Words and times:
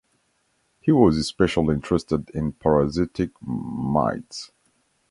He 0.79 0.91
was 0.91 1.15
especially 1.17 1.75
interested 1.75 2.31
in 2.31 2.53
parasitic 2.53 3.39
mites. 3.39 4.51